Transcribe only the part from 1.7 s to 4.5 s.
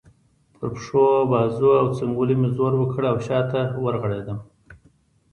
او څنګلو مې زور وکړ او شا ته ورغړېدم.